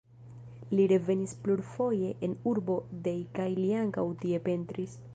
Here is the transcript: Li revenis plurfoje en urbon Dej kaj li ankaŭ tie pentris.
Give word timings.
Li 0.79 0.85
revenis 0.91 1.35
plurfoje 1.43 2.11
en 2.29 2.35
urbon 2.55 2.99
Dej 3.09 3.17
kaj 3.39 3.49
li 3.63 3.71
ankaŭ 3.85 4.11
tie 4.25 4.47
pentris. 4.51 5.03